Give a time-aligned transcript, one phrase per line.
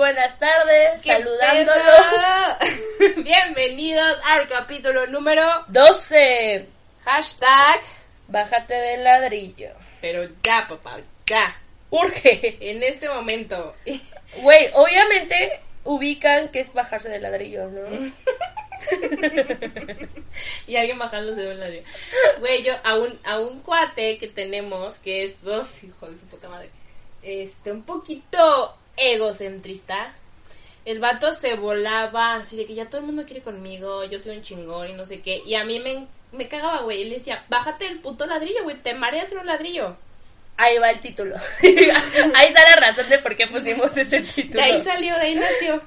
[0.00, 1.84] buenas tardes, ¿Qué saludándolos.
[3.18, 6.66] Bienvenidos al capítulo número 12.
[7.04, 7.82] hashtag.
[8.26, 9.68] Bájate del ladrillo.
[10.00, 10.96] Pero ya, papá,
[11.26, 11.54] ya.
[11.90, 12.56] Urge.
[12.60, 13.76] En este momento.
[14.36, 17.82] Güey, obviamente ubican que es bajarse del ladrillo, ¿no?
[20.66, 21.84] y alguien bajándose de un ladrillo.
[22.38, 26.26] Güey, yo a un, a un cuate que tenemos, que es dos hijos de su
[26.26, 26.70] puta madre,
[27.22, 30.12] este, un poquito egocentrista.
[30.84, 34.36] El vato se volaba así de que ya todo el mundo quiere conmigo, yo soy
[34.38, 35.42] un chingón y no sé qué.
[35.44, 37.02] Y a mí me, me cagaba, güey.
[37.02, 39.96] Y le decía, bájate del puto ladrillo, güey, te mareas en un ladrillo.
[40.56, 41.36] Ahí va el título.
[41.62, 44.62] ahí está la razón de por qué pusimos ese título.
[44.62, 45.82] De ahí salió, de ahí nació.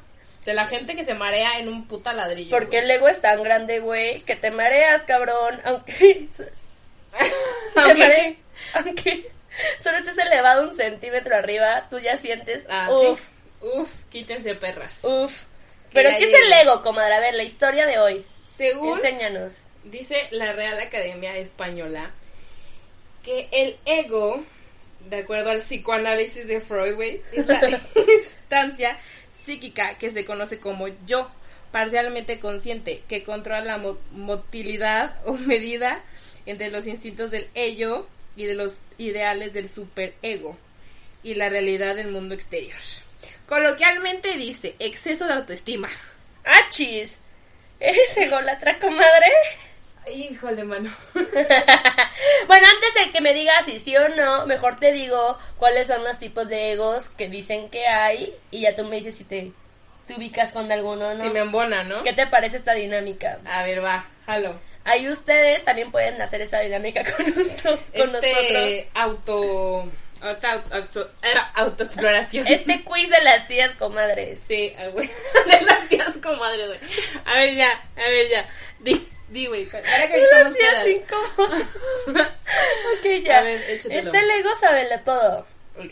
[0.45, 2.49] De la gente que se marea en un puta ladrillo.
[2.51, 5.59] Porque el ego es tan grande, güey, que te mareas, cabrón.
[5.63, 6.27] Aunque.
[6.37, 8.37] te Aunque- mare-
[8.73, 9.31] Aunque
[9.83, 12.65] solo estés elevado un centímetro arriba, tú ya sientes.
[12.69, 13.25] Ah, uf, sí.
[13.75, 14.99] Uf, quítense perras.
[15.03, 15.43] uf.
[15.93, 17.13] Pero, ¿qué es el ego, comadre?
[17.15, 18.25] A ver, la historia de hoy.
[18.57, 19.59] Según Enséñanos.
[19.83, 22.11] dice la Real Academia Española,
[23.23, 24.43] que el ego,
[25.09, 27.61] de acuerdo al psicoanálisis de Freud, es la
[28.23, 28.97] instancia
[29.45, 31.29] psíquica que se conoce como yo,
[31.71, 36.01] parcialmente consciente, que controla la mo- motilidad o medida
[36.45, 40.57] entre los instintos del ello y de los ideales del superego
[41.23, 42.79] y la realidad del mundo exterior.
[43.47, 45.89] Coloquialmente dice exceso de autoestima.
[46.43, 47.17] ¡Achis!
[47.79, 49.31] ¿Eres ególatra, comadre?
[50.13, 50.89] Híjole, mano.
[51.13, 56.03] bueno, antes de que me digas si sí o no, mejor te digo cuáles son
[56.03, 59.51] los tipos de egos que dicen que hay y ya tú me dices si te,
[60.05, 61.23] te ubicas con alguno o no.
[61.23, 62.03] Si me embona, ¿no?
[62.03, 63.39] ¿Qué te parece esta dinámica?
[63.45, 64.59] A ver, va, jalo.
[64.85, 68.23] Ahí ustedes también pueden hacer esta dinámica con, nosotros, con nosotros.
[68.23, 69.89] Este auto.
[70.21, 72.47] Ahorita auto, auto- era autoexploración.
[72.47, 74.41] Este quiz de las tías comadres.
[74.45, 75.07] Sí, ah, güey.
[75.47, 76.79] De las tías comadres, güey.
[77.25, 78.49] A ver, ya, a ver, ya.
[78.79, 79.67] Di, di, güey.
[79.73, 81.61] Ahora que De las estamos tías incómodas.
[82.07, 83.39] ok, ya.
[83.39, 83.99] A ver, échatelo.
[84.13, 85.45] este Lego sabe todo.
[85.77, 85.89] Ok.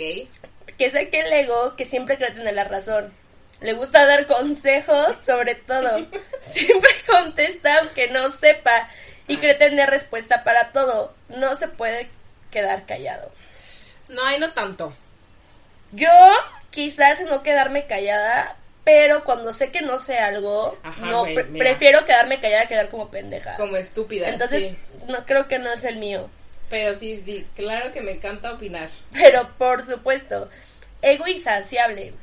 [0.77, 3.13] que sé que el ego que siempre cree tener la razón.
[3.61, 6.07] Le gusta dar consejos sobre todo.
[6.41, 8.89] Siempre contesta aunque no sepa
[9.27, 11.13] y cree tener respuesta para todo.
[11.29, 12.07] No se puede
[12.49, 13.31] quedar callado.
[14.09, 14.93] No, ahí no tanto.
[15.93, 16.09] Yo
[16.69, 21.43] quizás no quedarme callada, pero cuando sé que no sé algo, Ajá, no güey, pre-
[21.45, 21.63] mira.
[21.65, 23.55] prefiero quedarme callada que quedar como pendeja.
[23.55, 24.29] Como estúpida.
[24.29, 24.77] Entonces, sí.
[25.07, 26.29] no creo que no es el mío.
[26.69, 28.89] Pero sí, di, claro que me encanta opinar.
[29.11, 30.49] Pero por supuesto,
[31.01, 32.13] ego insaciable,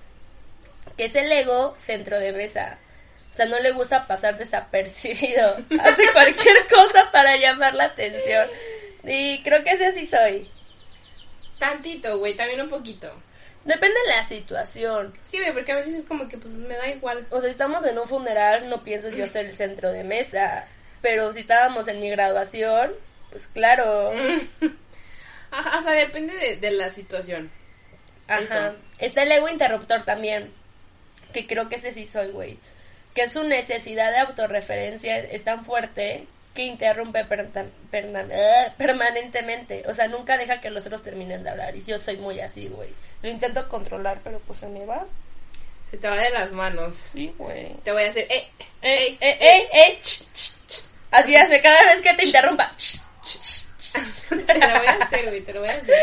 [0.96, 2.78] que es el ego centro de mesa.
[3.30, 5.56] O sea, no le gusta pasar desapercibido.
[5.80, 8.48] Hace cualquier cosa para llamar la atención.
[9.04, 10.50] Y creo que ese así soy.
[11.58, 13.12] Tantito, güey, también un poquito.
[13.64, 15.12] Depende de la situación.
[15.20, 17.26] Sí, güey, porque a veces es como que pues me da igual.
[17.30, 20.66] O sea, si estamos en un funeral, no pienso yo ser el centro de mesa.
[21.02, 22.92] Pero si estábamos en mi graduación,
[23.30, 24.12] pues claro.
[25.50, 27.50] Ajá, o sea, depende de, de la situación.
[28.26, 28.42] Ajá.
[28.42, 28.76] Eso.
[28.98, 30.52] Está el ego interruptor también.
[31.32, 32.58] Que creo que ese sí soy, güey.
[33.14, 39.84] Que su necesidad de autorreferencia es tan fuerte que interrumpe perta- perna- eh, permanentemente.
[39.86, 41.76] O sea, nunca deja que los otros terminen de hablar.
[41.76, 42.90] Y yo soy muy así, güey.
[43.22, 45.06] Lo intento controlar, pero pues se me va.
[45.90, 46.96] Se te va de las manos.
[47.12, 47.72] Sí, güey.
[47.84, 48.48] Te voy a hacer, eh,
[48.82, 49.98] Eh, eh, eh, eh.
[51.10, 52.74] Así hace cada vez que te interrumpa.
[54.28, 55.94] te lo voy a hacer, güey, te lo voy a hacer.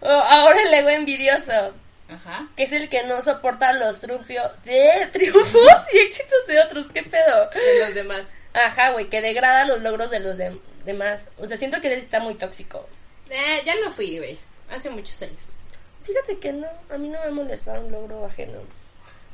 [0.00, 1.72] Oh, ahora el ego envidioso.
[2.10, 2.48] Ajá.
[2.56, 7.02] que es el que no soporta los triunfios de triunfos y éxitos de otros, ¿qué
[7.02, 7.48] pedo?
[7.50, 8.22] De los demás.
[8.52, 11.28] Ajá, güey, que degrada los logros de los de- demás.
[11.38, 12.88] O sea, siento que ese está muy tóxico.
[13.28, 14.38] Eh, ya lo fui, güey.
[14.70, 15.52] Hace muchos años.
[16.02, 18.60] Fíjate que no, a mí no me molesta un logro ajeno.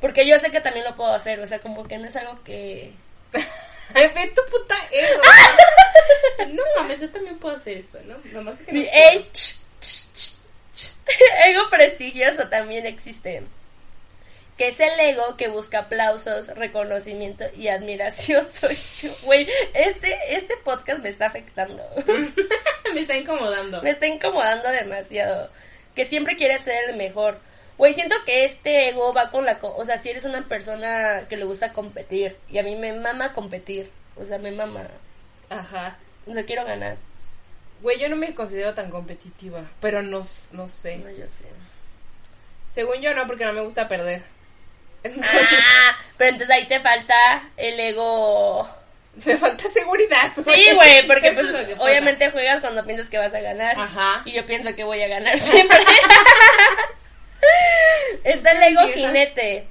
[0.01, 2.43] Porque yo sé que también lo puedo hacer, o sea, como que no es algo
[2.43, 2.93] que...
[3.33, 5.21] Ve tu puta ego.
[6.53, 8.17] no mames, yo también puedo hacer eso, ¿no?
[8.33, 8.79] Nomás porque no
[11.45, 13.43] ego prestigioso también existe.
[14.57, 18.49] Que es el ego que busca aplausos, reconocimiento y admiración.
[18.49, 19.11] Soy yo.
[19.23, 21.83] Güey, este, este podcast me está afectando.
[22.93, 23.81] Me está incomodando.
[23.83, 25.51] me está incomodando demasiado.
[25.93, 27.37] Que siempre quiere ser el mejor.
[27.77, 29.59] Güey, siento que este ego va con la...
[29.59, 32.37] co- O sea, si eres una persona que le gusta competir.
[32.49, 33.91] Y a mí me mama competir.
[34.15, 34.87] O sea, me mama.
[35.49, 35.99] Ajá.
[36.25, 36.95] O sea, quiero ganar.
[37.81, 40.97] Güey, yo no me considero tan competitiva, pero no, no sé.
[40.97, 41.45] No, yo sé.
[42.73, 44.23] Según yo no, porque no me gusta perder.
[45.03, 48.67] Entonces, Ah, pero entonces ahí te falta el ego...
[49.25, 50.31] me falta seguridad.
[50.43, 51.47] Sí, güey, porque pues
[51.79, 53.79] obviamente juegas cuando piensas que vas a ganar.
[53.79, 54.21] Ajá.
[54.25, 55.77] Y yo pienso que voy a ganar siempre.
[58.23, 59.67] Está el ego jinete,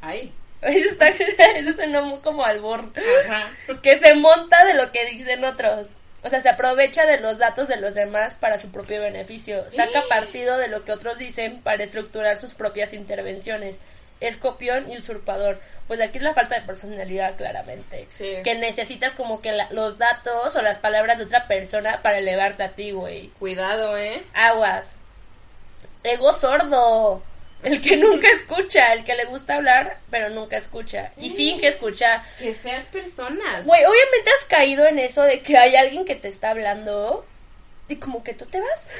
[0.00, 0.32] Ay.
[0.62, 1.08] Eso, está,
[1.56, 2.92] eso suena como albor.
[3.26, 3.50] Ajá.
[3.82, 5.88] Que se monta de lo que dicen otros.
[6.24, 9.68] O sea, se aprovecha de los datos de los demás para su propio beneficio.
[9.70, 13.80] Saca partido de lo que otros dicen para estructurar sus propias intervenciones.
[14.20, 15.58] Es copión y usurpador.
[15.88, 18.06] Pues aquí es la falta de personalidad, claramente.
[18.08, 18.34] Sí.
[18.44, 22.62] Que necesitas como que la- los datos o las palabras de otra persona para elevarte
[22.62, 23.28] a ti, güey.
[23.40, 24.22] Cuidado, ¿eh?
[24.32, 24.96] Aguas.
[26.04, 27.22] Ego sordo.
[27.62, 31.12] El que nunca escucha, el que le gusta hablar, pero nunca escucha.
[31.16, 32.22] Y finge escuchar.
[32.38, 33.64] Qué feas personas.
[33.64, 37.24] Güey, obviamente has caído en eso de que hay alguien que te está hablando
[37.88, 38.90] y como que tú te vas,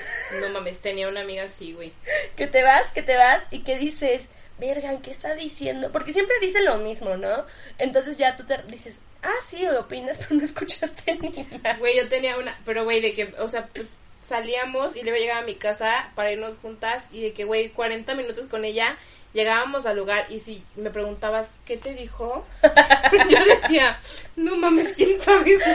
[0.40, 1.92] No mames, tenía una amiga así, güey.
[2.36, 4.28] que te vas, que te vas y que dices,
[4.58, 5.90] verga, ¿qué está diciendo?
[5.90, 7.46] Porque siempre dice lo mismo, ¿no?
[7.78, 11.76] Entonces ya tú te dices, ah, sí, opinas, pero no escuchaste ni nada.
[11.78, 13.86] Güey, yo tenía una, pero güey, de que, o sea, pues
[14.32, 18.14] salíamos y luego llegaba a mi casa para irnos juntas y de que, güey, 40
[18.14, 18.96] minutos con ella,
[19.32, 22.44] llegábamos al lugar y si me preguntabas, ¿qué te dijo?
[23.28, 23.98] yo decía,
[24.36, 25.58] no mames, ¿quién sabe?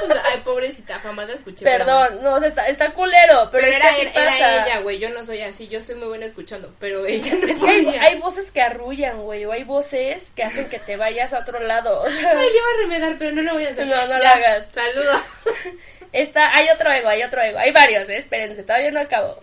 [0.00, 1.64] O sea, ay, pobrecita, jamás la escuché.
[1.64, 4.66] Perdón, no, o sea, está, está culero, pero, Pero, es era, que era pasa.
[4.66, 7.58] ella, güey, yo no soy así, yo soy muy buena escuchando, pero ella no Es
[7.58, 11.32] que hay, hay voces que arrullan, güey, o hay voces que hacen que te vayas
[11.32, 12.02] a otro lado.
[12.02, 13.86] O sea, Ay, le iba a remedar, pero no lo voy a hacer.
[13.86, 14.70] No, no lo hagas.
[14.72, 15.20] Saludo.
[16.12, 17.58] Está, hay otro ego, hay otro ego.
[17.58, 18.16] Hay varios, ¿eh?
[18.18, 19.40] espérense, todavía no acabo.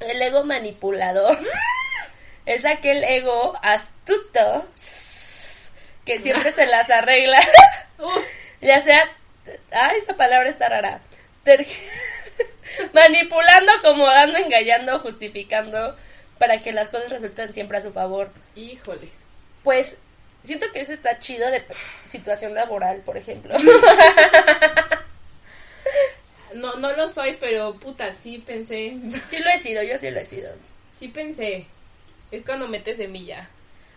[0.00, 1.38] El ego manipulador
[2.48, 4.66] es aquel ego astuto
[6.04, 7.38] que siempre se las arregla,
[8.62, 9.08] ya sea,
[9.72, 11.00] ah, esta palabra está rara,
[11.44, 11.66] Ter-
[12.94, 15.96] manipulando, acomodando, engañando, justificando
[16.38, 18.30] para que las cosas resulten siempre a su favor.
[18.56, 19.08] híjole.
[19.62, 19.96] Pues
[20.44, 21.62] siento que eso está chido de
[22.08, 23.54] situación laboral, por ejemplo.
[26.54, 28.96] No, no lo soy, pero puta, sí pensé.
[29.28, 30.50] sí lo he sido, yo sí lo he sido.
[30.98, 31.66] Sí pensé.
[32.30, 33.48] Es cuando metes semilla.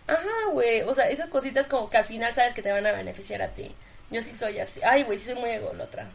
[0.06, 0.82] Ajá, güey.
[0.82, 3.48] O sea, esas cositas como que al final sabes que te van a beneficiar a
[3.48, 3.74] ti.
[4.10, 4.80] Yo sí soy así.
[4.84, 6.10] Ay, güey, sí soy muy ególatra.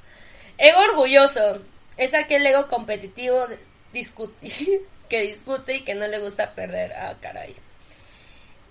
[0.58, 1.62] Ego orgulloso.
[1.98, 3.48] Es aquel ego competitivo
[5.10, 6.94] que discute y que no le gusta perder.
[6.94, 7.56] Ah, caray.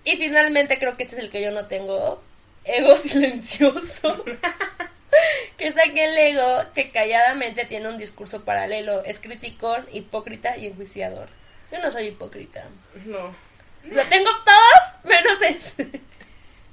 [0.05, 2.23] Y finalmente creo que este es el que yo no tengo.
[2.65, 4.25] Ego silencioso.
[5.57, 9.05] que es aquel ego que calladamente tiene un discurso paralelo.
[9.05, 11.29] Es criticón, hipócrita y enjuiciador.
[11.77, 12.65] Yo no soy hipócrita.
[13.05, 13.27] No.
[13.27, 16.01] O sea, tengo todos menos ese.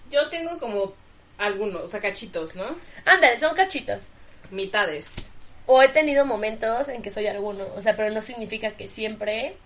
[0.09, 0.94] Yo tengo como
[1.38, 2.77] algunos, o sea, cachitos, ¿no?
[3.05, 4.03] Ándale, son cachitos.
[4.50, 5.29] Mitades.
[5.65, 7.67] O he tenido momentos en que soy alguno.
[7.75, 9.57] O sea, pero no significa que siempre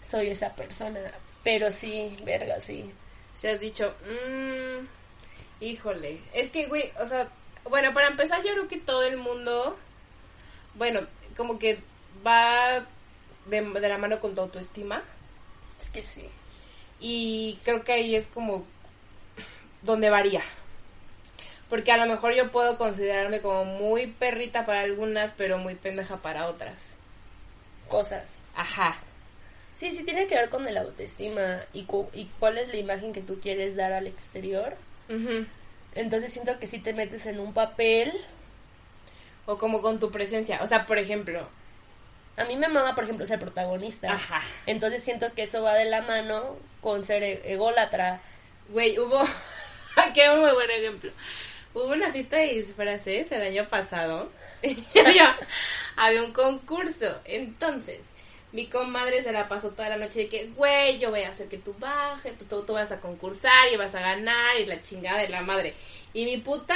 [0.00, 1.00] soy esa persona.
[1.44, 2.92] Pero sí, verga, sí.
[3.36, 4.84] Si has dicho, mmm,
[5.60, 6.20] híjole.
[6.32, 7.28] Es que, güey, o sea,
[7.64, 9.76] bueno, para empezar, yo creo que todo el mundo,
[10.74, 11.78] bueno, como que
[12.26, 12.86] va
[13.48, 15.02] de, de la mano con tu autoestima.
[15.80, 16.26] Es que sí.
[17.00, 18.64] Y creo que ahí es como
[19.82, 20.42] donde varía.
[21.68, 26.16] Porque a lo mejor yo puedo considerarme como muy perrita para algunas, pero muy pendeja
[26.18, 26.94] para otras.
[27.88, 28.40] Cosas.
[28.54, 28.96] Ajá.
[29.76, 33.12] Sí, sí, tiene que ver con el autoestima y, cu- y cuál es la imagen
[33.12, 34.76] que tú quieres dar al exterior.
[35.94, 38.12] Entonces siento que si te metes en un papel.
[39.44, 40.62] O como con tu presencia.
[40.62, 41.48] O sea, por ejemplo.
[42.36, 44.12] A mí me mama, por ejemplo, ser protagonista.
[44.12, 44.42] Ajá.
[44.66, 48.20] Entonces siento que eso va de la mano con ser e- ególatra.
[48.68, 49.22] Güey, hubo.
[50.14, 51.10] Qué muy buen ejemplo.
[51.72, 54.30] Hubo una fiesta de disfraces el año pasado.
[54.62, 55.36] y había,
[55.96, 57.20] había un concurso.
[57.24, 58.00] Entonces,
[58.56, 61.46] mi comadre se la pasó toda la noche de que, güey, yo voy a hacer
[61.46, 64.82] que tú bajes, tú, tú, tú vas a concursar y vas a ganar y la
[64.82, 65.74] chingada de la madre.
[66.14, 66.74] Y mi puta,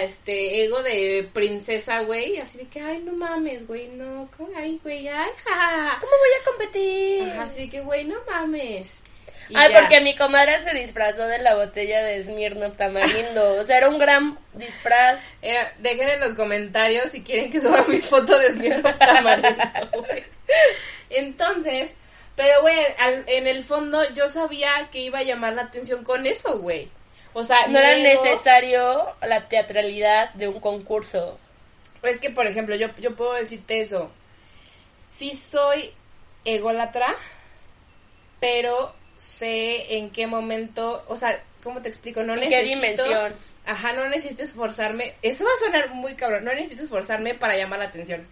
[0.00, 4.48] este, ego de princesa, güey, así de que, ay, no mames, güey, no, ¿cómo?
[4.56, 6.00] Ay, güey, ay, jajaja.
[6.00, 7.30] ¿Cómo voy a competir?
[7.30, 9.02] Ajá, así de que, güey, no mames.
[9.50, 9.80] Y Ay, ya.
[9.80, 13.54] porque mi comadre se disfrazó de la botella de Smirnoff Tamarindo.
[13.60, 15.20] O sea, era un gran disfraz.
[15.42, 20.24] Eh, dejen en los comentarios si quieren que suba mi foto de Smirnoff Tamarindo, güey.
[21.10, 21.90] Entonces,
[22.36, 22.76] pero güey,
[23.26, 26.88] en el fondo yo sabía que iba a llamar la atención con eso, güey.
[27.32, 31.38] O sea, No era necesario la teatralidad de un concurso.
[32.02, 34.10] Es que, por ejemplo, yo, yo puedo decirte eso.
[35.12, 35.92] Sí soy
[36.44, 37.14] ególatra,
[38.40, 42.22] pero sé en qué momento, o sea, ¿cómo te explico?
[42.22, 42.74] No ¿En qué necesito...
[42.74, 43.34] dimensión?
[43.66, 45.14] Ajá, no necesito esforzarme.
[45.20, 46.44] Eso va a sonar muy cabrón.
[46.44, 48.26] No necesito esforzarme para llamar la atención.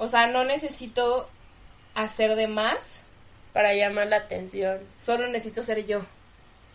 [0.00, 1.28] O sea, no necesito
[1.94, 3.02] hacer de más.
[3.52, 4.78] Para llamar la atención.
[5.04, 6.00] Solo necesito ser yo.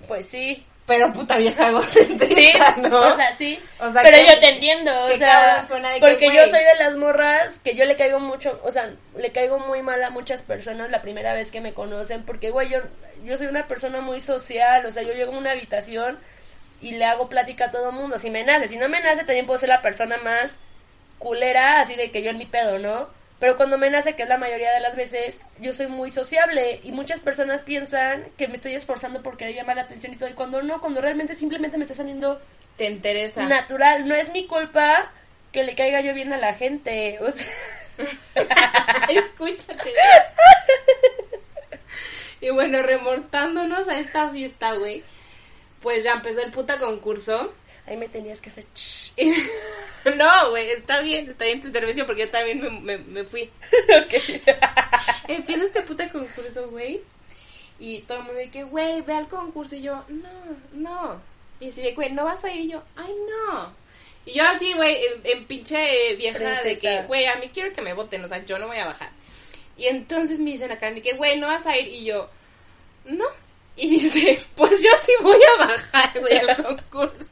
[0.09, 0.65] Pues sí.
[0.85, 2.99] pero puta vieja egocentrista, Sí, ¿no?
[2.99, 3.57] o sea, sí.
[3.79, 6.33] O sea, pero que- yo te entiendo, o que sea, suena de que, porque yo
[6.33, 6.49] güey.
[6.51, 10.03] soy de las morras que yo le caigo mucho, o sea, le caigo muy mal
[10.03, 12.81] a muchas personas la primera vez que me conocen, porque güey, yo
[13.23, 16.19] yo soy una persona muy social, o sea, yo llego a una habitación
[16.81, 19.45] y le hago plática a todo mundo, si me nace, si no me nace también
[19.47, 20.57] puedo ser la persona más
[21.17, 23.07] culera, así de que yo en mi pedo, ¿no?
[23.39, 26.79] Pero cuando me nace, que es la mayoría de las veces, yo soy muy sociable
[26.83, 30.29] y muchas personas piensan que me estoy esforzando por querer llamar la atención y todo,
[30.29, 32.41] y cuando no, cuando realmente simplemente me está saliendo
[32.77, 33.45] Te interesa.
[33.45, 35.11] natural, no es mi culpa
[35.51, 37.45] que le caiga yo bien a la gente, o sea,
[39.09, 39.93] Escúchate.
[42.41, 45.03] y bueno, remontándonos a esta fiesta, güey.
[45.81, 47.53] Pues ya empezó el puta concurso.
[47.85, 48.65] ahí me tenías que hacer
[50.17, 53.49] no, güey, está bien, está bien tu intervención porque yo también me, me, me fui.
[55.27, 57.01] Empieza este puta concurso, güey.
[57.79, 59.75] Y todo el mundo dice, güey, ve al concurso.
[59.75, 60.29] Y yo, no,
[60.73, 61.21] no.
[61.59, 62.65] Y si güey, ¿no vas a ir?
[62.65, 63.73] Y yo, ay, no.
[64.25, 67.73] Y yo así, güey, en, en pinche eh, vieja de que, güey, a mí quiero
[67.73, 69.09] que me voten, o sea, yo no voy a bajar.
[69.77, 71.87] Y entonces me dicen acá, de que, güey, ¿no vas a ir?
[71.87, 72.29] Y yo,
[73.05, 73.25] no.
[73.75, 77.29] Y dice, pues yo sí voy a bajar, güey, al concurso.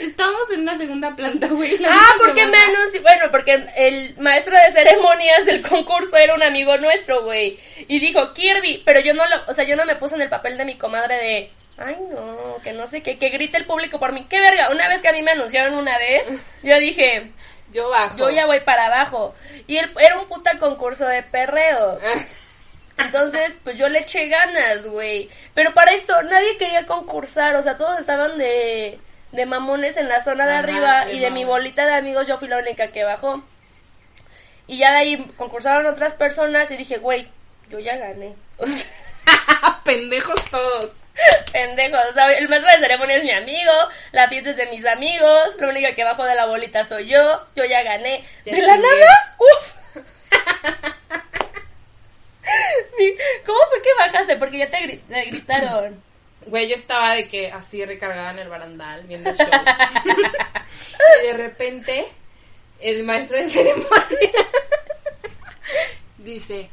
[0.00, 1.78] Estamos en una segunda planta, güey.
[1.88, 6.42] Ah, porque se me anunció, bueno, porque el maestro de ceremonias del concurso era un
[6.42, 9.96] amigo nuestro, güey, y dijo Kirby, pero yo no lo, o sea, yo no me
[9.96, 13.28] puse en el papel de mi comadre de, ay no, que no sé qué, que
[13.30, 15.98] grite el público por mí, qué verga, una vez que a mí me anunciaron una
[15.98, 16.26] vez,
[16.62, 17.32] yo dije,
[17.72, 18.18] Yo bajo.
[18.18, 19.34] yo ya voy para abajo,
[19.66, 21.98] y él era un puta concurso de perreo,
[22.98, 25.28] Entonces, pues yo le eché ganas, güey.
[25.52, 28.98] Pero para esto nadie quería concursar, o sea, todos estaban de,
[29.36, 32.26] de mamones en la zona de Ajá, arriba de y de mi bolita de amigos
[32.26, 33.44] yo fui la única que bajó.
[34.66, 37.28] Y ya de ahí concursaron otras personas y dije, güey,
[37.68, 38.34] yo ya gané.
[39.84, 40.96] Pendejos todos.
[41.52, 43.72] pendejos, o sea, el maestro de ceremonia es mi amigo,
[44.12, 47.46] la fiesta es de mis amigos, la única que bajo de la bolita soy yo,
[47.54, 48.24] yo ya gané.
[48.44, 49.72] Ya de la nada, uf.
[53.46, 54.36] ¿Cómo fue que bajaste?
[54.36, 56.05] Porque ya te, te gritaron.
[56.46, 59.46] Güey, yo estaba de que así recargada en el barandal viendo el show.
[61.22, 62.06] y de repente,
[62.80, 63.88] el maestro de ceremonia
[66.18, 66.70] dice: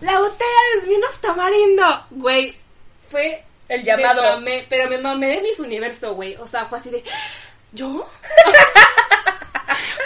[0.00, 2.06] La botella es vino tamarindo.
[2.10, 2.56] Güey,
[3.08, 3.44] fue.
[3.68, 4.22] El llamado.
[4.22, 6.34] Me mamé, pero me mamé de mis universo, güey.
[6.36, 7.02] O sea, fue así de.
[7.72, 8.08] ¿Yo?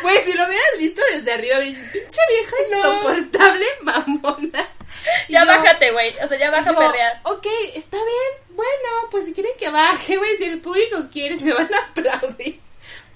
[0.02, 4.68] Güey, si lo hubieras visto desde arriba, dices, pinche vieja insoportable, mamona.
[5.28, 6.16] Ya yo- bájate, güey.
[6.22, 7.20] O sea, ya baja a yo, perrear.
[7.24, 8.56] Ok, está bien.
[8.56, 12.60] Bueno, pues si quieren que baje, güey, si el público quiere, me van a aplaudir.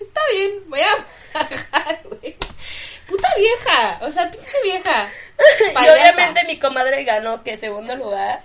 [0.00, 0.88] Está bien, voy a
[1.34, 2.36] bajar, güey.
[3.08, 5.10] Puta vieja, o sea, pinche vieja.
[5.82, 8.42] Y obviamente mi comadre ganó, que segundo lugar.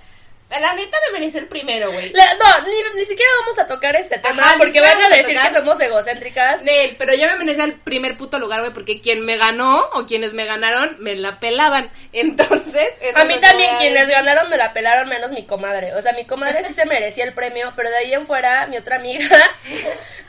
[0.50, 2.14] La neta me merece el primero, güey.
[2.14, 5.54] No, ni, ni siquiera vamos a tocar este tema Ajá, porque van a decir que
[5.54, 6.62] somos egocéntricas.
[6.64, 10.06] Nel, pero yo me merecía el primer puto lugar, güey, porque quien me ganó o
[10.06, 11.90] quienes me ganaron me la pelaban.
[12.14, 15.94] Entonces, A mí también a quienes ganaron me la pelaron menos mi comadre.
[15.96, 18.78] O sea, mi comadre sí se merecía el premio, pero de ahí en fuera, mi
[18.78, 19.28] otra amiga...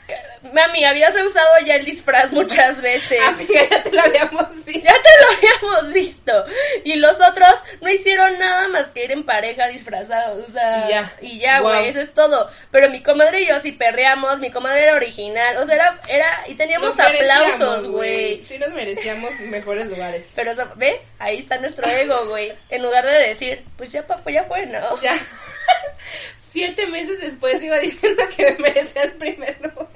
[0.53, 3.21] Mami, habías rehusado ya el disfraz muchas veces.
[3.23, 4.81] Amiga, ya te lo habíamos visto.
[4.83, 6.45] Ya te lo habíamos visto.
[6.85, 10.45] Y los otros no hicieron nada más que ir en pareja disfrazados.
[10.49, 11.13] O sea, Y ya.
[11.21, 11.71] y ya, Wow.
[11.73, 12.51] güey, eso es todo.
[12.71, 15.57] Pero mi comadre y yo sí perreamos, mi comadre era original.
[15.59, 18.43] O sea, era, era y teníamos Nos aplausos, güey.
[18.45, 20.31] Sí nos merecíamos mejores lugares.
[20.35, 21.01] Pero, eso- ¿ves?
[21.19, 22.53] Ahí está nuestro ego, güey.
[22.71, 25.01] En lugar de decir, pues ya, pa- pues ya fue, ¿no?
[25.01, 25.17] Ya.
[26.39, 29.89] Siete meses después iba diciendo que me merecía el primer lugar.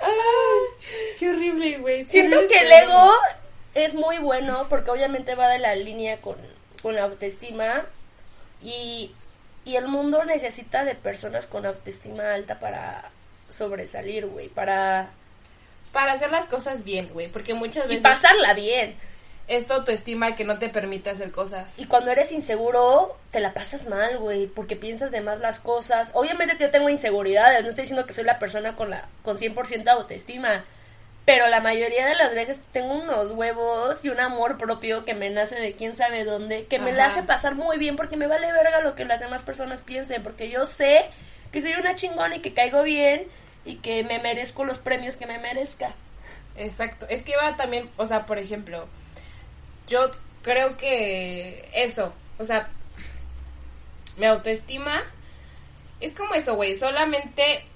[0.00, 0.14] Ay,
[1.18, 2.04] qué horrible, güey.
[2.06, 3.12] Siento Horrible que el ser ego
[3.74, 6.36] es muy bueno porque obviamente va de la línea con,
[6.82, 7.86] con la autoestima
[8.62, 9.12] y,
[9.64, 13.10] y el mundo necesita de personas con autoestima alta para
[13.48, 15.08] sobresalir, güey, para...
[15.92, 17.28] Para hacer las cosas bien, güey.
[17.28, 18.96] Porque muchas Y veces pasarla bien.
[19.48, 21.78] es tu autoestima que no te permite hacer cosas.
[21.78, 26.10] Y cuando eres inseguro, te la pasas mal, güey, porque piensas de más las cosas.
[26.12, 29.88] Obviamente yo tengo inseguridades, no estoy diciendo que soy la persona con la con 100%
[29.88, 30.64] autoestima,
[31.26, 35.28] pero la mayoría de las veces tengo unos huevos y un amor propio que me
[35.28, 38.52] nace de quién sabe dónde, que me la hace pasar muy bien porque me vale
[38.52, 41.10] verga lo que las demás personas piensen, porque yo sé
[41.50, 43.26] que soy una chingona y que caigo bien
[43.64, 45.96] y que me merezco los premios que me merezca.
[46.56, 47.06] Exacto.
[47.08, 48.86] Es que va también, o sea, por ejemplo,
[49.88, 52.68] yo creo que eso, o sea,
[54.16, 55.02] mi autoestima
[56.00, 56.76] es como eso, güey.
[56.76, 57.66] Solamente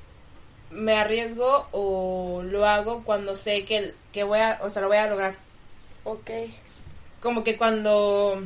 [0.71, 4.97] me arriesgo o lo hago cuando sé que, que voy a, o sea, lo voy
[4.99, 5.35] a lograr.
[6.05, 6.31] Ok.
[7.21, 8.43] Como que cuando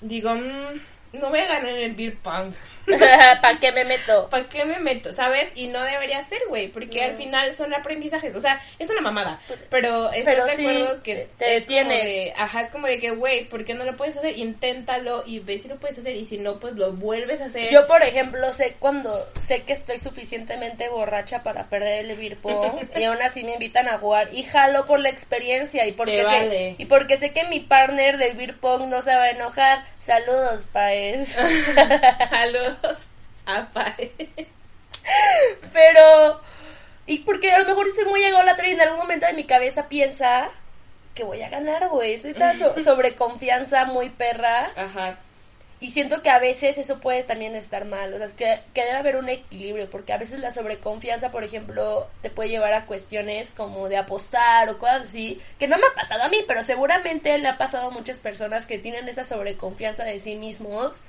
[0.00, 2.52] digo, "Mm, no voy a ganar en el beer pong.
[3.42, 4.28] ¿Para qué me meto?
[4.30, 5.14] ¿Para qué me meto?
[5.14, 5.50] ¿Sabes?
[5.54, 8.34] Y no debería ser, güey, porque al final son aprendizajes.
[8.34, 9.38] O sea, es una mamada.
[9.70, 12.04] Pero estás Pero de sí, acuerdo que te detienes.
[12.04, 14.38] de, ajá, es como de que, güey, ¿por qué no lo puedes hacer?
[14.38, 16.16] Inténtalo y ve si lo puedes hacer.
[16.16, 17.70] Y si no, pues lo vuelves a hacer.
[17.70, 22.84] Yo, por ejemplo, sé cuando sé que estoy suficientemente borracha para perder el beer pong
[22.96, 26.24] y aún así me invitan a jugar y jalo por la experiencia y porque sé,
[26.24, 26.74] vale.
[26.78, 29.84] y porque sé que mi partner del beer pong no se va a enojar.
[29.98, 31.36] Saludos, Paez.
[32.30, 32.75] Saludos
[33.72, 34.12] Pae.
[35.72, 36.40] Pero
[37.06, 39.88] y porque a lo mejor soy muy ególatra y en algún momento de mi cabeza
[39.88, 40.50] piensa
[41.14, 42.14] que voy a ganar, güey.
[42.14, 44.66] Es esta so- sobreconfianza muy perra.
[44.76, 45.18] Ajá.
[45.78, 48.82] Y siento que a veces eso puede también estar mal, o sea, es que, que
[48.82, 52.86] debe haber un equilibrio, porque a veces la sobreconfianza, por ejemplo, te puede llevar a
[52.86, 56.62] cuestiones como de apostar o cosas así, que no me ha pasado a mí, pero
[56.62, 61.02] seguramente le ha pasado a muchas personas que tienen esa sobreconfianza de sí mismos,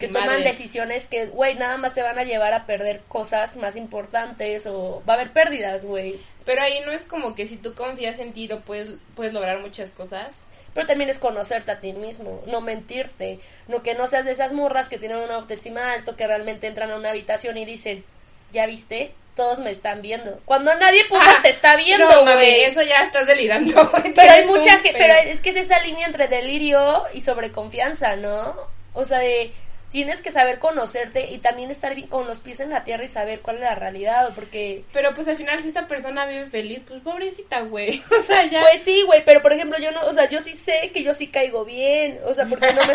[0.00, 3.76] que toman decisiones que, güey, nada más te van a llevar a perder cosas más
[3.76, 6.18] importantes o va a haber pérdidas, güey.
[6.44, 9.60] Pero ahí no es como que si tú confías en ti lo puedes, puedes lograr
[9.60, 10.46] muchas cosas.
[10.74, 14.52] Pero también es conocerte a ti mismo, no mentirte, no que no seas de esas
[14.52, 18.04] morras que tienen una autoestima alto, que realmente entran a una habitación y dicen,
[18.52, 20.40] ya viste, todos me están viendo.
[20.44, 22.62] Cuando nadie puta Ah, te está viendo, no, mami, güey.
[22.62, 23.84] eso ya estás delirando.
[23.90, 28.16] güey, pero hay mucha gente, pero es que es esa línea entre delirio y sobreconfianza,
[28.16, 28.54] ¿no?
[28.94, 29.52] O sea, de
[29.90, 33.08] tienes que saber conocerte y también estar bien con los pies en la tierra y
[33.08, 36.80] saber cuál es la realidad, porque Pero pues al final si esta persona vive feliz,
[36.86, 38.02] pues pobrecita, güey.
[38.18, 38.60] O sea, ya.
[38.62, 41.12] Pues sí, güey, pero por ejemplo, yo no, o sea, yo sí sé que yo
[41.12, 42.92] sí caigo bien, o sea, porque no me...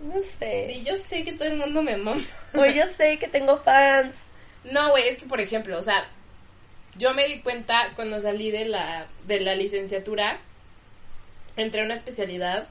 [0.14, 0.72] no sé.
[0.72, 2.22] Y yo sé que todo el mundo me mama.
[2.52, 4.24] Pues yo sé que tengo fans.
[4.64, 6.06] No, güey, es que por ejemplo, o sea,
[6.96, 10.38] yo me di cuenta cuando salí de la, de la licenciatura,
[11.56, 12.68] entré a una especialidad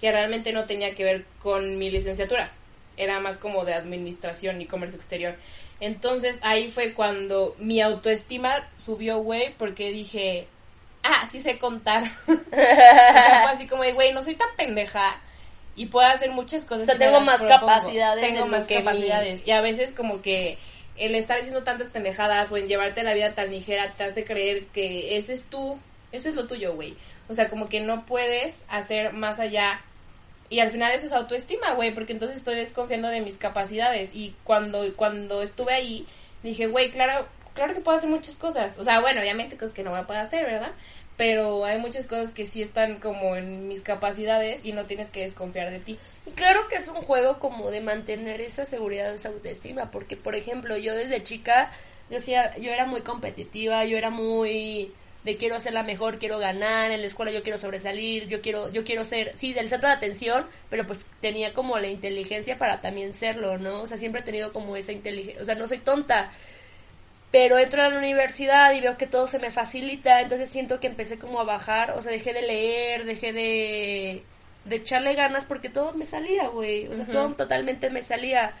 [0.00, 2.50] que realmente no tenía que ver con mi licenciatura.
[2.96, 5.34] Era más como de administración y comercio exterior.
[5.80, 10.46] Entonces ahí fue cuando mi autoestima subió, güey, porque dije,
[11.02, 12.04] ah, sí sé contar.
[12.28, 15.18] o sea, fue así como de, güey, no soy tan pendeja
[15.76, 16.82] y puedo hacer muchas cosas.
[16.82, 17.66] O sea, tengo más propongo.
[17.66, 19.46] capacidades Tengo más mi- capacidades.
[19.46, 20.58] Y a veces como que
[20.96, 24.66] el estar haciendo tantas pendejadas o en llevarte la vida tan ligera te hace creer
[24.66, 25.80] que ese es tú,
[26.12, 26.94] eso es lo tuyo, güey.
[27.28, 29.80] O sea, como que no puedes hacer más allá.
[30.50, 34.10] Y al final eso es autoestima, güey, porque entonces estoy desconfiando de mis capacidades.
[34.14, 36.06] Y cuando, cuando estuve ahí,
[36.42, 38.78] dije, güey, claro, claro que puedo hacer muchas cosas.
[38.78, 40.72] O sea, bueno, obviamente cosas que no voy a poder hacer, ¿verdad?
[41.16, 45.20] Pero hay muchas cosas que sí están como en mis capacidades y no tienes que
[45.22, 45.98] desconfiar de ti.
[46.34, 50.76] Claro que es un juego como de mantener esa seguridad, esa autoestima, porque por ejemplo,
[50.76, 51.70] yo desde chica,
[52.10, 54.92] yo, hacía- yo era muy competitiva, yo era muy
[55.24, 58.70] de quiero ser la mejor, quiero ganar, en la escuela yo quiero sobresalir, yo quiero,
[58.70, 62.82] yo quiero ser, sí, del centro de atención, pero pues tenía como la inteligencia para
[62.82, 63.82] también serlo, ¿no?
[63.82, 66.30] O sea, siempre he tenido como esa inteligencia, o sea, no soy tonta,
[67.30, 70.88] pero entro a la universidad y veo que todo se me facilita, entonces siento que
[70.88, 74.22] empecé como a bajar, o sea, dejé de leer, dejé de,
[74.66, 78.54] de echarle ganas porque todo me salía, güey, o sea, todo totalmente me salía.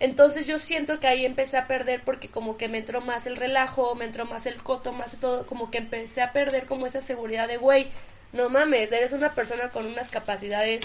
[0.00, 3.36] Entonces yo siento que ahí empecé a perder porque como que me entró más el
[3.36, 7.00] relajo, me entró más el coto, más todo, como que empecé a perder como esa
[7.00, 7.88] seguridad de, güey,
[8.32, 10.82] no mames, eres una persona con unas capacidades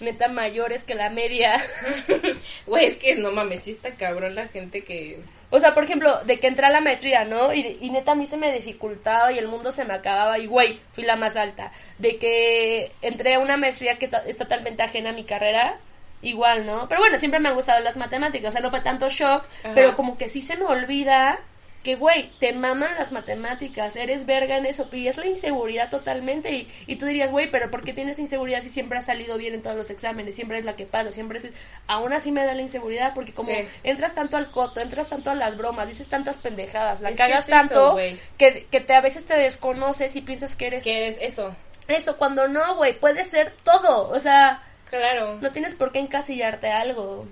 [0.00, 1.62] neta mayores que la media.
[2.66, 5.20] Güey, es que no mames, sí está cabrón la gente que...
[5.50, 7.54] O sea, por ejemplo, de que entré a la maestría, ¿no?
[7.54, 10.46] Y, y neta a mí se me dificultaba y el mundo se me acababa y,
[10.46, 11.70] güey, fui la más alta.
[11.98, 15.78] De que entré a una maestría que es totalmente ajena a mi carrera,
[16.24, 16.88] igual, ¿no?
[16.88, 19.74] Pero bueno, siempre me han gustado las matemáticas, o sea, no fue tanto shock, Ajá.
[19.74, 21.38] pero como que sí se me olvida
[21.84, 26.50] que, güey, te maman las matemáticas, eres verga en eso, y es la inseguridad totalmente.
[26.50, 29.52] Y, y tú dirías, güey, pero ¿por qué tienes inseguridad si siempre has salido bien
[29.52, 30.34] en todos los exámenes?
[30.34, 31.50] Siempre es la que pasa, siempre es...
[31.86, 33.68] Aún así me da la inseguridad porque como Sí.
[33.82, 37.22] entras tanto al coto, entras tanto a las bromas, dices tantas pendejadas, la Es que
[37.22, 37.96] cagas es tanto
[38.38, 41.54] que, que te, a veces te desconoces y piensas que eres que eres eso.
[41.86, 44.62] eso, cuando no, güey, puede ser todo, o sea,
[44.98, 45.38] Claro.
[45.40, 47.26] no tienes por qué encasillarte a algo.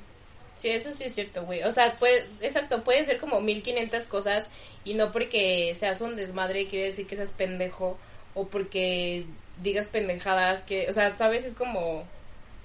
[0.56, 1.62] Sí, eso sí es cierto, güey.
[1.64, 4.46] O sea, puede, exacto, puede ser como 1500 cosas
[4.84, 7.98] y no porque seas un desmadre quiere decir que seas pendejo
[8.34, 9.24] o porque
[9.62, 12.04] digas pendejadas que, o sea, sabes, es como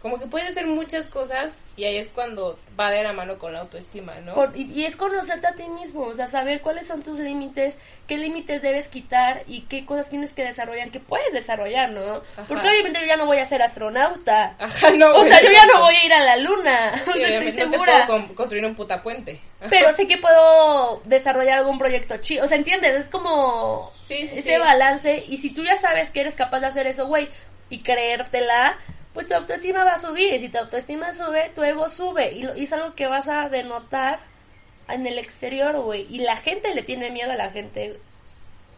[0.02, 3.54] como que puede ser muchas cosas y ahí es cuando va de la mano con
[3.54, 4.36] la autoestima, ¿no?
[4.36, 7.80] Por- y, y es conocerte a ti mismo, o sea, saber cuáles son tus límites,
[8.08, 12.22] qué límites debes quitar y qué cosas tienes que desarrollar, que puedes desarrollar, ¿no?
[12.38, 12.46] Ajá.
[12.48, 14.56] Porque obviamente yo ya no voy a ser astronauta.
[14.60, 16.92] Ajá, no, o sea, yo ya no voy a ir a la luna.
[17.08, 18.06] o Sí, sea, estoy obviamente no te segura.
[18.06, 19.42] puedo con- construir un puta puente.
[19.70, 22.46] Pero sé que puedo desarrollar algún proyecto chido.
[22.46, 22.94] O sea, ¿entiendes?
[22.96, 25.24] Es como Sí, sí, ese balance.
[25.28, 27.28] Y si tú ya sabes que eres capaz de hacer eso, güey,
[27.70, 28.78] y creértela,
[29.18, 30.32] pues tu autoestima va a subir.
[30.32, 32.34] Y si tu autoestima sube, tu ego sube.
[32.34, 34.20] Y, lo, y es algo que vas a denotar
[34.88, 36.06] en el exterior, güey.
[36.08, 38.00] Y la gente le tiene miedo a la gente.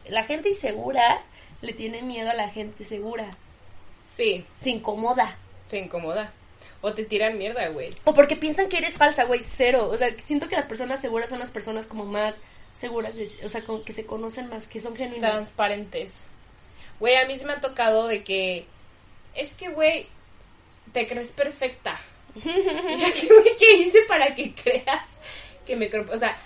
[0.06, 1.22] La gente insegura
[1.62, 3.30] le tiene miedo a la gente segura.
[4.16, 5.38] Sí, Se incomoda.
[5.68, 6.32] se incomoda.
[6.80, 7.94] O te tiran mierda, güey.
[8.06, 9.90] O porque piensan que eres falsa, güey, cero.
[9.92, 12.40] O sea, siento que las personas seguras son las personas como más
[12.72, 15.32] seguras, de, o sea, como que se conocen más, que son genuinas.
[15.32, 16.28] Transparentes.
[16.98, 18.68] Güey, a mí se me ha tocado de que.
[19.36, 20.08] Es que, güey,
[20.94, 22.00] te crees perfecta.
[22.36, 25.10] Y así, güey, ¿qué hice para que creas
[25.66, 25.90] que me?
[26.12, 26.38] O sea,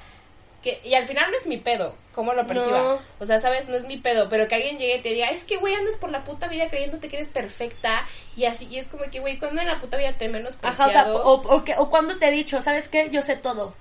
[0.61, 0.81] que.
[0.83, 2.77] Y al final no es mi pedo, cómo lo perciba.
[2.77, 2.99] No.
[3.19, 5.43] O sea, sabes, no es mi pedo, pero que alguien llegue y te diga, es
[5.43, 8.05] que, güey, andas por la puta vida creyéndote que eres perfecta.
[8.35, 10.87] Y así, y es como que, güey, cuando en la puta vida te menos Ajá,
[10.87, 13.09] o sea, o, o, cuando te he dicho, ¿sabes qué?
[13.11, 13.75] Yo sé todo.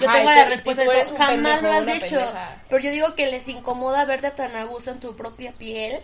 [0.00, 1.16] yo Ajá, tengo y la respuesta de todo.
[1.16, 2.16] Jamás pendejo, lo has dicho.
[2.16, 2.62] pendeja.
[2.68, 6.00] Pero yo digo que les incomoda verte tan a gusto en tu propia piel.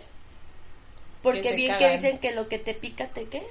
[1.23, 3.43] Porque bien que dicen que lo que te pica te qué.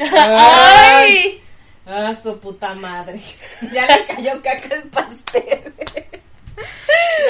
[0.00, 1.42] Ay.
[1.86, 3.20] Ah, su puta madre.
[3.72, 5.74] Ya le cayó caca el pastel.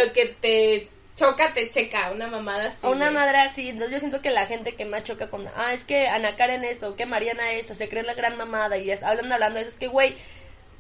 [0.05, 2.11] Lo que te choca, te checa.
[2.13, 2.87] Una mamada así.
[2.87, 3.15] Una güey.
[3.15, 6.09] madre así, entonces yo siento que la gente que más choca con, ah, es que
[6.09, 9.57] Ana Karen esto, que Mariana esto, se cree la gran mamada y es- hablan hablando
[9.57, 10.15] de eso, es que, güey,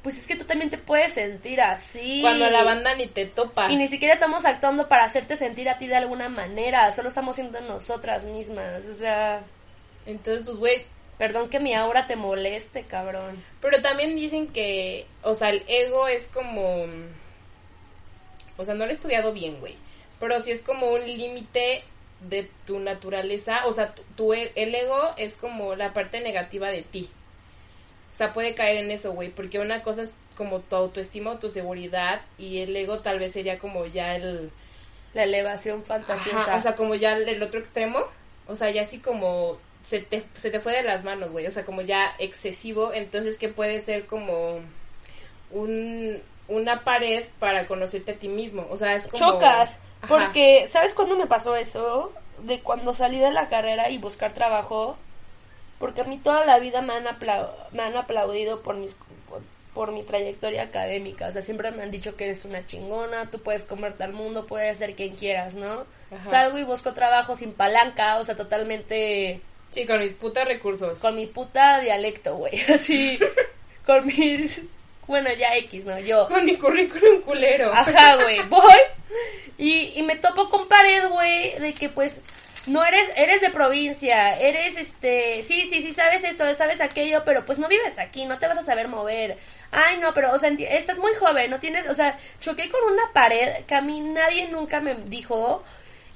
[0.02, 2.20] pues es que tú también te puedes sentir así.
[2.22, 3.70] Cuando la banda ni te topa.
[3.70, 7.36] Y ni siquiera estamos actuando para hacerte sentir a ti de alguna manera, solo estamos
[7.36, 9.42] siendo nosotras mismas, o sea,
[10.06, 10.86] Entonces, pues, güey.
[11.20, 13.44] Perdón que mi aura te moleste, cabrón.
[13.60, 16.86] Pero también dicen que, o sea, el ego es como.
[18.56, 19.76] O sea, no lo he estudiado bien, güey.
[20.18, 21.84] Pero sí es como un límite
[22.22, 23.66] de tu naturaleza.
[23.66, 27.10] O sea, tu, tu e- el ego es como la parte negativa de ti.
[28.14, 29.28] O sea, puede caer en eso, güey.
[29.28, 32.22] Porque una cosa es como tu autoestima o tu seguridad.
[32.38, 34.50] Y el ego tal vez sería como ya el.
[35.12, 36.40] La elevación fantasiosa.
[36.40, 38.00] Ajá, o sea, como ya el otro extremo.
[38.48, 41.46] O sea, ya así como se te, se te fue de las manos, güey.
[41.46, 42.92] O sea, como ya excesivo.
[42.92, 44.60] Entonces, que puede ser como
[45.50, 48.66] un, una pared para conocerte a ti mismo.
[48.70, 49.18] O sea, es como...
[49.18, 49.80] chocas.
[50.02, 50.08] Ajá.
[50.08, 52.12] Porque, ¿sabes cuándo me pasó eso?
[52.42, 54.96] De cuando salí de la carrera y buscar trabajo.
[55.78, 58.94] Porque a mí toda la vida me han, aplau- me han aplaudido por mis
[59.28, 59.40] por,
[59.72, 61.28] por mi trayectoria académica.
[61.28, 64.46] O sea, siempre me han dicho que eres una chingona, tú puedes comerte al mundo,
[64.46, 65.86] puedes ser quien quieras, ¿no?
[66.10, 66.22] Ajá.
[66.24, 69.40] Salgo y busco trabajo sin palanca, o sea, totalmente
[69.70, 70.98] Sí, con mis putas recursos.
[70.98, 72.60] con mi puta dialecto, güey.
[72.74, 73.18] Así,
[73.86, 74.62] con mis...
[75.06, 75.98] Bueno, ya X, ¿no?
[75.98, 76.28] Yo...
[76.28, 77.72] Con mi currículum culero.
[77.72, 78.78] Ajá, güey, voy
[79.60, 82.18] y, y me topo con pared, güey, de que pues
[82.66, 87.44] no eres, eres de provincia, eres este, sí, sí, sí, sabes esto, sabes aquello, pero
[87.44, 89.38] pues no vives aquí, no te vas a saber mover.
[89.70, 93.12] Ay, no, pero, o sea, estás muy joven, no tienes, o sea, choqué con una
[93.12, 95.62] pared que a mí nadie nunca me dijo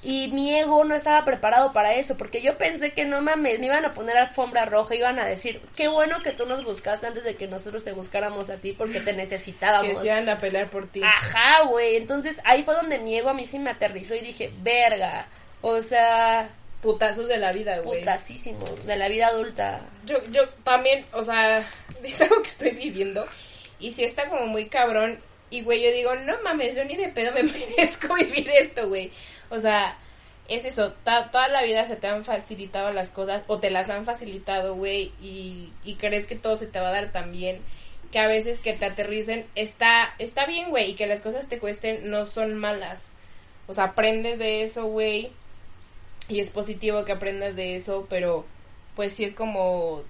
[0.04, 3.66] y mi ego no estaba preparado para eso, porque yo pensé que no mames, me
[3.66, 7.24] iban a poner alfombra roja, iban a decir, qué bueno que tú nos buscaste antes
[7.24, 10.02] de que nosotros te buscáramos a ti porque te Que necesitábamos.
[10.02, 11.00] se iban a pelear por ti.
[11.02, 11.96] Ajá, güey.
[11.96, 15.26] Entonces ahí fue donde mi ego a mí sí me aterrizó y dije, verga.
[15.62, 16.50] O sea,
[16.84, 18.00] Putazos de la vida, güey.
[18.00, 18.62] putasísimo.
[18.84, 19.80] De la vida adulta.
[20.04, 21.66] Yo, yo también, o sea,
[22.04, 23.26] es algo que estoy viviendo.
[23.80, 25.18] Y sí está como muy cabrón.
[25.48, 27.42] Y, güey, yo digo, no mames, yo ni de pedo me
[27.78, 29.10] merezco vivir esto, güey.
[29.54, 29.96] O sea,
[30.48, 30.92] es eso.
[31.04, 33.42] toda la vida se te han facilitado las cosas.
[33.46, 35.12] O te las han facilitado, güey.
[35.22, 37.60] Y, y crees que todo se te va a dar tan bien.
[38.10, 40.90] Que a veces que te aterricen está, está bien, güey.
[40.90, 43.10] Y que las cosas te cuesten no son malas.
[43.66, 45.32] O sea, aprendes de eso, güey.
[46.28, 48.46] Y es positivo que aprendas de eso, pero
[48.96, 50.02] pues sí es como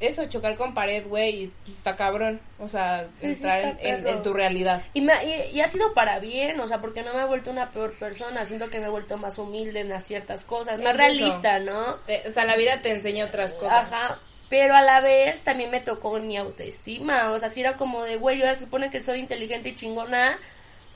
[0.00, 2.40] eso, chocar con pared, güey, y pues, está cabrón.
[2.58, 4.82] O sea, sí entrar en, tu realidad.
[4.94, 7.50] Y, me, y, y ha sido para bien, o sea, porque no me he vuelto
[7.50, 8.44] una peor persona.
[8.44, 10.78] Siento que me he vuelto más humilde en las ciertas cosas.
[10.78, 11.96] Más Es realista, ¿no?
[12.06, 13.92] Te- o sea, la vida te enseña otras cosas.
[13.92, 14.18] Ajá.
[14.48, 17.30] Pero a la vez también me tocó en mi autoestima.
[17.32, 19.74] O sea, si era como de, güey, yo ahora se supone que soy inteligente y
[19.74, 20.38] chingona.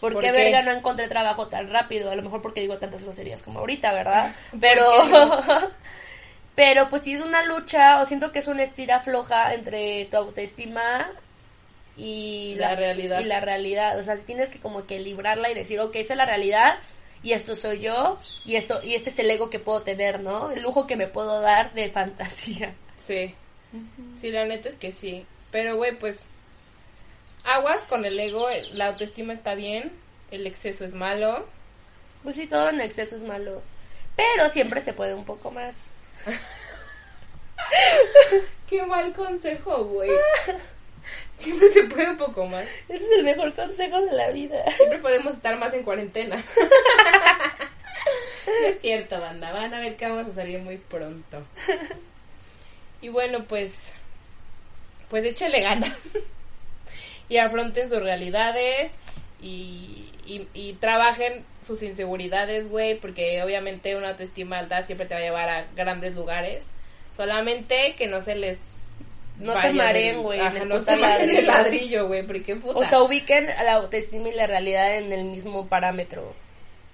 [0.00, 2.10] ¿Por, ¿Por qué, verga no encontré trabajo tan rápido?
[2.10, 4.34] A lo mejor porque digo tantas groserías como ahorita, ¿verdad?
[4.50, 4.90] ¿Por Pero...
[6.54, 10.16] pero pues sí es una lucha, o siento que es una estira floja entre tu
[10.16, 11.10] autoestima
[11.96, 13.20] y La realidad.
[13.20, 13.98] Y la realidad.
[13.98, 16.78] O sea, tienes que como que librarla y decir, ok, esa es la realidad
[17.22, 20.50] y esto soy yo y esto y este es el ego que puedo tener, ¿no?
[20.50, 22.74] El lujo que me puedo dar de fantasía.
[22.96, 23.34] Sí.
[24.20, 25.26] Sí, la neta es que sí.
[25.50, 26.22] Pero, güey, pues
[27.44, 29.92] aguas con el ego, la autoestima está bien,
[30.30, 31.46] el exceso es malo.
[32.22, 33.62] Pues sí, todo en exceso es malo.
[34.16, 35.86] Pero siempre se puede un poco más.
[38.68, 40.10] Qué mal consejo, güey.
[41.38, 42.66] Siempre se puede un poco más.
[42.88, 44.58] Ese es el mejor consejo de la vida.
[44.76, 46.36] Siempre podemos estar más en cuarentena.
[46.36, 46.42] No
[48.68, 49.52] es cierto, banda.
[49.52, 51.44] Van a ver que vamos a salir muy pronto.
[53.00, 53.94] Y bueno, pues,
[55.08, 55.96] pues échale ganas.
[57.28, 58.92] y afronten sus realidades
[59.40, 65.20] y, y, y trabajen sus inseguridades, güey, porque obviamente una autoestima alta siempre te va
[65.20, 66.66] a llevar a grandes lugares.
[67.16, 68.58] Solamente que no se les
[69.38, 70.40] No vaya se mareen, güey.
[70.66, 71.52] no se mareen el ladrillo.
[71.52, 72.78] ladrillo, güey, porque puta.
[72.78, 76.34] O sea, ubiquen la autoestima y la realidad en el mismo parámetro.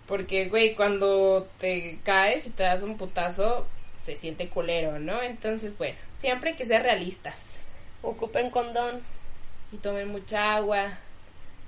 [0.06, 3.66] Porque, güey, cuando te caes y te das un putazo,
[4.06, 5.20] se siente culero, ¿no?
[5.22, 7.62] Entonces, bueno, siempre hay que ser realistas.
[8.02, 9.02] Ocupen condón.
[9.70, 10.98] Y tomen mucha agua.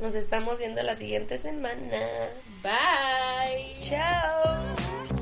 [0.01, 1.99] Nos estamos viendo la siguiente semana.
[2.63, 3.73] Bye.
[3.83, 5.20] Chao.